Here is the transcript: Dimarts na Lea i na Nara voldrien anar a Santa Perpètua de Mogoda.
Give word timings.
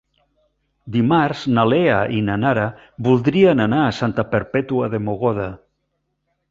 Dimarts 0.95 1.43
na 1.57 1.65
Lea 1.73 1.99
i 2.21 2.21
na 2.31 2.39
Nara 2.45 2.65
voldrien 3.09 3.63
anar 3.69 3.85
a 3.87 3.93
Santa 4.03 4.29
Perpètua 4.35 4.93
de 4.97 5.03
Mogoda. 5.09 5.49